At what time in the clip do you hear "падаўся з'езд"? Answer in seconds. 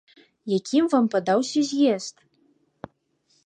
1.15-2.15